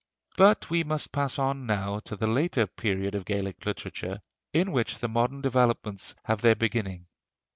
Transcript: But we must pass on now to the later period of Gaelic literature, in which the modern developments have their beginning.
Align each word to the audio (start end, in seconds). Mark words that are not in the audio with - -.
But 0.35 0.67
we 0.71 0.83
must 0.83 1.11
pass 1.11 1.37
on 1.37 1.67
now 1.67 1.99
to 2.05 2.15
the 2.15 2.25
later 2.25 2.65
period 2.65 3.13
of 3.13 3.23
Gaelic 3.23 3.63
literature, 3.67 4.19
in 4.51 4.71
which 4.71 4.97
the 4.97 5.07
modern 5.07 5.41
developments 5.41 6.15
have 6.23 6.41
their 6.41 6.55
beginning. 6.55 7.05